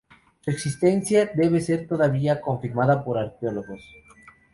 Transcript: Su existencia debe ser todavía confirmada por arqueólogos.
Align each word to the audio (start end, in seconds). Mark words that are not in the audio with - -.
Su 0.43 0.49
existencia 0.49 1.29
debe 1.35 1.61
ser 1.61 1.87
todavía 1.87 2.41
confirmada 2.41 3.05
por 3.05 3.19
arqueólogos. 3.19 3.83